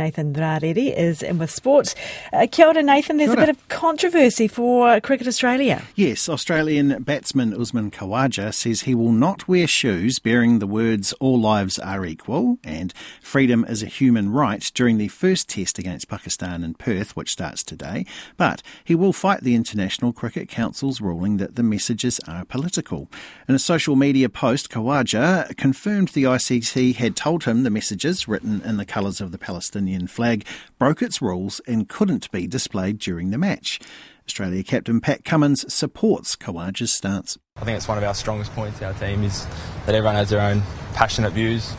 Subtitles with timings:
[0.00, 1.94] Nathan Rarere is in with sport.
[2.32, 3.18] Uh, kia ora, Nathan.
[3.18, 5.82] There's a bit of controversy for Cricket Australia.
[5.94, 11.38] Yes, Australian batsman Usman Khawaja says he will not wear shoes bearing the words all
[11.38, 16.64] lives are equal and freedom is a human right during the first test against Pakistan
[16.64, 18.06] in Perth, which starts today.
[18.38, 23.10] But he will fight the International Cricket Council's ruling that the messages are political.
[23.46, 28.62] In a social media post, Khawaja confirmed the ICC had told him the messages, written
[28.62, 30.46] in the colours of the Palestinian flag
[30.78, 33.80] broke its rules and couldn't be displayed during the match.
[34.26, 37.36] Australia captain Pat Cummins supports Khawaja's stance.
[37.56, 39.46] I think it's one of our strongest points, our team, is
[39.86, 40.62] that everyone has their own
[40.94, 41.74] passionate views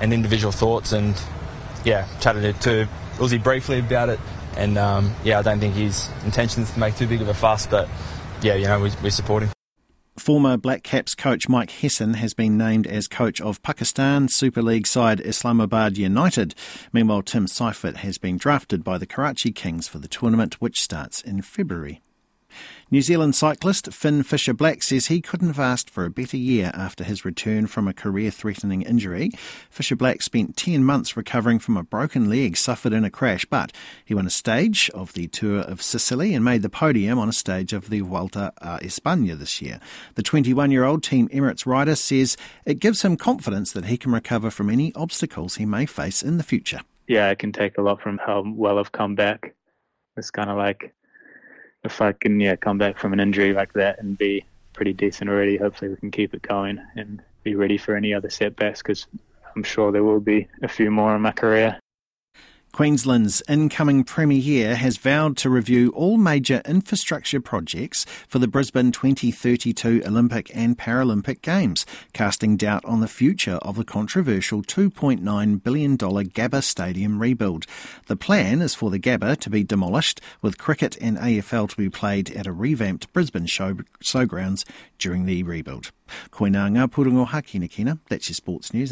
[0.00, 0.92] and individual thoughts.
[0.92, 1.14] And
[1.84, 4.18] yeah, chatted to Uzi briefly about it.
[4.56, 7.34] And um, yeah, I don't think his intention is to make too big of a
[7.34, 7.88] fuss, but
[8.42, 9.50] yeah, you know, we, we support him.
[10.20, 14.86] Former Black Caps coach Mike Hesson has been named as coach of Pakistan Super League
[14.86, 16.54] side Islamabad United.
[16.92, 21.22] Meanwhile, Tim Seifert has been drafted by the Karachi Kings for the tournament, which starts
[21.22, 22.02] in February.
[22.90, 26.70] New Zealand cyclist Finn Fisher Black says he couldn't have asked for a better year
[26.74, 29.30] after his return from a career threatening injury.
[29.70, 33.72] Fisher Black spent 10 months recovering from a broken leg suffered in a crash, but
[34.04, 37.32] he won a stage of the Tour of Sicily and made the podium on a
[37.32, 39.80] stage of the Vuelta a España this year.
[40.14, 44.12] The 21 year old Team Emirates rider says it gives him confidence that he can
[44.12, 46.80] recover from any obstacles he may face in the future.
[47.06, 49.54] Yeah, I can take a lot from how well I've come back.
[50.16, 50.94] It's kind of like
[51.84, 55.30] if I can yeah come back from an injury like that and be pretty decent
[55.30, 59.06] already, hopefully we can keep it going and be ready for any other setbacks because
[59.56, 61.78] I'm sure there will be a few more in my career.
[62.72, 70.02] Queensland's incoming Premier has vowed to review all major infrastructure projects for the Brisbane 2032
[70.06, 76.62] Olympic and Paralympic Games, casting doubt on the future of the controversial $2.9 billion Gabba
[76.62, 77.66] Stadium rebuild.
[78.06, 81.90] The plan is for the Gabba to be demolished, with cricket and AFL to be
[81.90, 84.64] played at a revamped Brisbane show, showgrounds
[84.98, 85.90] during the rebuild.
[86.30, 88.88] Koinanga Purongo Haki that's your sports news.